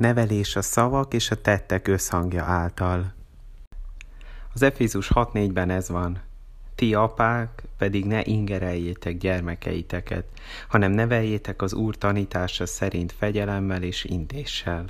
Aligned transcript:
Nevelés 0.00 0.56
a 0.56 0.62
szavak 0.62 1.14
és 1.14 1.30
a 1.30 1.40
tettek 1.40 1.88
összhangja 1.88 2.44
által. 2.44 3.12
Az 4.54 4.62
Efézus 4.62 5.10
6.4-ben 5.14 5.70
ez 5.70 5.88
van. 5.88 6.20
Ti 6.74 6.94
apák 6.94 7.62
pedig 7.78 8.04
ne 8.04 8.24
ingereljétek 8.24 9.16
gyermekeiteket, 9.16 10.24
hanem 10.68 10.92
neveljétek 10.92 11.62
az 11.62 11.72
Úr 11.74 11.96
tanítása 11.96 12.66
szerint 12.66 13.12
fegyelemmel 13.12 13.82
és 13.82 14.04
intéssel. 14.04 14.84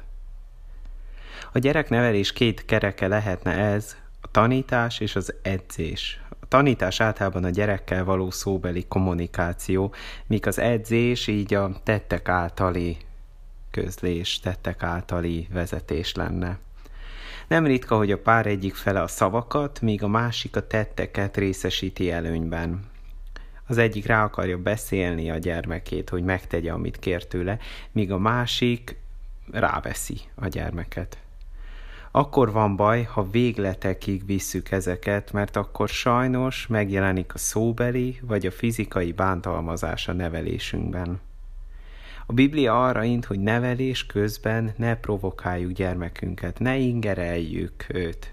A 1.52 1.58
gyereknevelés 1.58 2.32
két 2.32 2.64
kereke 2.64 3.08
lehetne 3.08 3.52
ez, 3.52 3.96
a 4.20 4.30
tanítás 4.30 5.00
és 5.00 5.16
az 5.16 5.34
edzés. 5.42 6.20
A 6.40 6.46
tanítás 6.48 7.00
általában 7.00 7.44
a 7.44 7.50
gyerekkel 7.50 8.04
való 8.04 8.30
szóbeli 8.30 8.84
kommunikáció, 8.88 9.94
míg 10.26 10.46
az 10.46 10.58
edzés 10.58 11.26
így 11.26 11.54
a 11.54 11.80
tettek 11.82 12.28
általi 12.28 12.96
közlés, 13.82 14.40
tettek 14.40 14.82
általi 14.82 15.48
vezetés 15.52 16.14
lenne. 16.14 16.58
Nem 17.48 17.66
ritka, 17.66 17.96
hogy 17.96 18.12
a 18.12 18.18
pár 18.18 18.46
egyik 18.46 18.74
fele 18.74 19.02
a 19.02 19.06
szavakat, 19.06 19.80
míg 19.80 20.02
a 20.02 20.08
másik 20.08 20.56
a 20.56 20.66
tetteket 20.66 21.36
részesíti 21.36 22.10
előnyben. 22.10 22.80
Az 23.66 23.78
egyik 23.78 24.06
rá 24.06 24.24
akarja 24.24 24.58
beszélni 24.58 25.30
a 25.30 25.38
gyermekét, 25.38 26.08
hogy 26.08 26.22
megtegye, 26.22 26.72
amit 26.72 26.98
kér 26.98 27.26
tőle, 27.26 27.58
míg 27.92 28.12
a 28.12 28.18
másik 28.18 28.96
ráveszi 29.50 30.20
a 30.34 30.46
gyermeket. 30.46 31.18
Akkor 32.10 32.52
van 32.52 32.76
baj, 32.76 33.02
ha 33.02 33.30
végletekig 33.30 34.26
visszük 34.26 34.70
ezeket, 34.70 35.32
mert 35.32 35.56
akkor 35.56 35.88
sajnos 35.88 36.66
megjelenik 36.66 37.34
a 37.34 37.38
szóbeli 37.38 38.18
vagy 38.22 38.46
a 38.46 38.50
fizikai 38.50 39.12
bántalmazás 39.12 40.08
a 40.08 40.12
nevelésünkben. 40.12 41.20
A 42.30 42.32
Biblia 42.32 42.84
arra 42.84 43.04
int, 43.04 43.24
hogy 43.24 43.40
nevelés 43.40 44.06
közben 44.06 44.74
ne 44.76 44.94
provokáljuk 44.96 45.72
gyermekünket, 45.72 46.58
ne 46.58 46.76
ingereljük 46.76 47.84
őt. 47.88 48.32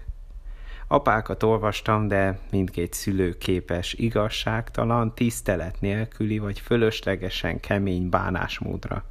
Apákat 0.88 1.42
olvastam, 1.42 2.08
de 2.08 2.38
mindkét 2.50 2.92
szülő 2.92 3.38
képes 3.38 3.92
igazságtalan, 3.92 5.14
tisztelet 5.14 5.80
nélküli 5.80 6.38
vagy 6.38 6.60
fölöslegesen 6.60 7.60
kemény 7.60 8.08
bánásmódra. 8.08 9.04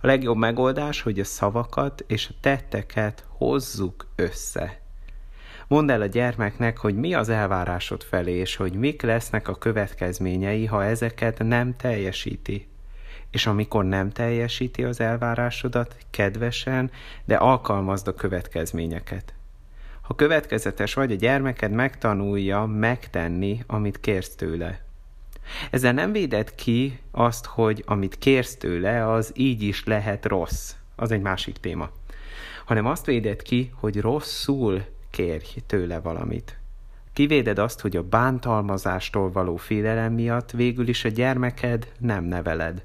A 0.00 0.06
legjobb 0.06 0.36
megoldás, 0.36 1.02
hogy 1.02 1.20
a 1.20 1.24
szavakat 1.24 2.04
és 2.06 2.28
a 2.28 2.34
tetteket 2.40 3.24
hozzuk 3.28 4.06
össze. 4.16 4.80
Mondd 5.68 5.90
el 5.90 6.00
a 6.00 6.06
gyermeknek, 6.06 6.78
hogy 6.78 6.94
mi 6.94 7.14
az 7.14 7.28
elvárásod 7.28 8.02
felé, 8.02 8.32
és 8.32 8.56
hogy 8.56 8.72
mik 8.72 9.02
lesznek 9.02 9.48
a 9.48 9.58
következményei, 9.58 10.66
ha 10.66 10.84
ezeket 10.84 11.38
nem 11.38 11.76
teljesíti 11.76 12.70
és 13.32 13.46
amikor 13.46 13.84
nem 13.84 14.10
teljesíti 14.10 14.84
az 14.84 15.00
elvárásodat, 15.00 15.96
kedvesen, 16.10 16.90
de 17.24 17.36
alkalmazd 17.36 18.08
a 18.08 18.14
következményeket. 18.14 19.34
Ha 20.00 20.14
következetes 20.14 20.94
vagy, 20.94 21.12
a 21.12 21.14
gyermeked 21.14 21.70
megtanulja 21.70 22.66
megtenni, 22.66 23.62
amit 23.66 24.00
kérsz 24.00 24.34
tőle. 24.34 24.80
Ezzel 25.70 25.92
nem 25.92 26.12
véded 26.12 26.54
ki 26.54 27.00
azt, 27.10 27.46
hogy 27.46 27.82
amit 27.86 28.18
kérsz 28.18 28.56
tőle, 28.56 29.12
az 29.12 29.32
így 29.34 29.62
is 29.62 29.84
lehet 29.84 30.26
rossz. 30.26 30.74
Az 30.96 31.10
egy 31.10 31.20
másik 31.20 31.56
téma. 31.56 31.90
Hanem 32.64 32.86
azt 32.86 33.06
véded 33.06 33.42
ki, 33.42 33.72
hogy 33.74 34.00
rosszul 34.00 34.84
kérj 35.10 35.60
tőle 35.66 36.00
valamit. 36.00 36.58
Kivéded 37.12 37.58
azt, 37.58 37.80
hogy 37.80 37.96
a 37.96 38.02
bántalmazástól 38.02 39.30
való 39.30 39.56
félelem 39.56 40.12
miatt 40.12 40.50
végül 40.50 40.88
is 40.88 41.04
a 41.04 41.08
gyermeked 41.08 41.92
nem 41.98 42.24
neveled 42.24 42.82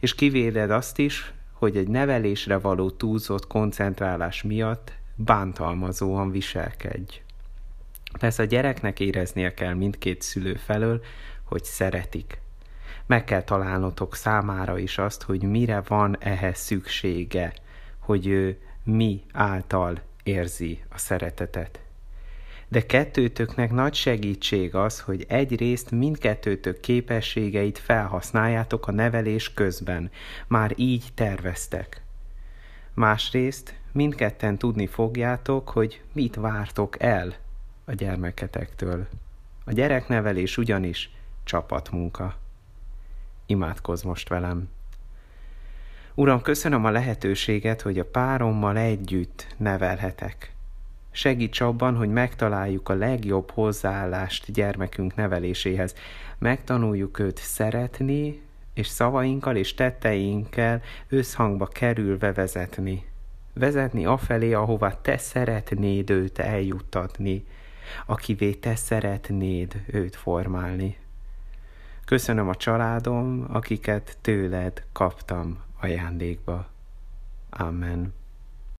és 0.00 0.14
kivéded 0.14 0.70
azt 0.70 0.98
is, 0.98 1.32
hogy 1.52 1.76
egy 1.76 1.88
nevelésre 1.88 2.58
való 2.58 2.90
túlzott 2.90 3.46
koncentrálás 3.46 4.42
miatt 4.42 4.92
bántalmazóan 5.14 6.30
viselkedj. 6.30 7.20
Persze 8.18 8.42
a 8.42 8.46
gyereknek 8.46 9.00
éreznie 9.00 9.54
kell 9.54 9.74
mindkét 9.74 10.22
szülő 10.22 10.54
felől, 10.54 11.02
hogy 11.44 11.64
szeretik. 11.64 12.40
Meg 13.06 13.24
kell 13.24 13.42
találnotok 13.42 14.14
számára 14.14 14.78
is 14.78 14.98
azt, 14.98 15.22
hogy 15.22 15.42
mire 15.42 15.82
van 15.88 16.16
ehhez 16.20 16.58
szüksége, 16.58 17.52
hogy 17.98 18.26
ő 18.26 18.58
mi 18.84 19.22
által 19.32 20.00
érzi 20.22 20.82
a 20.88 20.98
szeretetet 20.98 21.80
de 22.70 22.86
kettőtöknek 22.86 23.70
nagy 23.70 23.94
segítség 23.94 24.74
az, 24.74 25.00
hogy 25.00 25.24
egyrészt 25.28 25.90
mindkettőtök 25.90 26.80
képességeit 26.80 27.78
felhasználjátok 27.78 28.88
a 28.88 28.92
nevelés 28.92 29.54
közben, 29.54 30.10
már 30.46 30.72
így 30.76 31.04
terveztek. 31.14 32.02
Másrészt 32.94 33.74
mindketten 33.92 34.58
tudni 34.58 34.86
fogjátok, 34.86 35.68
hogy 35.68 36.02
mit 36.12 36.34
vártok 36.34 37.02
el 37.02 37.34
a 37.84 37.92
gyermeketektől. 37.92 39.06
A 39.64 39.72
gyereknevelés 39.72 40.56
ugyanis 40.56 41.10
csapatmunka. 41.44 42.36
Imádkozz 43.46 44.02
most 44.02 44.28
velem! 44.28 44.68
Uram, 46.14 46.42
köszönöm 46.42 46.84
a 46.84 46.90
lehetőséget, 46.90 47.82
hogy 47.82 47.98
a 47.98 48.04
párommal 48.04 48.76
együtt 48.76 49.46
nevelhetek. 49.56 50.54
Segíts 51.20 51.60
abban, 51.60 51.96
hogy 51.96 52.08
megtaláljuk 52.08 52.88
a 52.88 52.94
legjobb 52.94 53.50
hozzáállást 53.50 54.52
gyermekünk 54.52 55.14
neveléséhez. 55.14 55.94
Megtanuljuk 56.38 57.18
őt 57.18 57.36
szeretni, 57.38 58.40
és 58.74 58.86
szavainkkal 58.86 59.56
és 59.56 59.74
tetteinkkel 59.74 60.82
összhangba 61.08 61.66
kerülve 61.66 62.32
vezetni. 62.32 63.04
Vezetni 63.54 64.04
afelé, 64.04 64.52
ahova 64.52 65.00
te 65.00 65.16
szeretnéd 65.16 66.10
őt 66.10 66.38
eljuttatni, 66.38 67.46
akivé 68.06 68.52
te 68.52 68.74
szeretnéd 68.74 69.82
őt 69.86 70.16
formálni. 70.16 70.96
Köszönöm 72.04 72.48
a 72.48 72.54
családom, 72.54 73.46
akiket 73.48 74.16
tőled 74.20 74.84
kaptam 74.92 75.62
ajándékba. 75.80 76.68
Amen. 77.50 78.18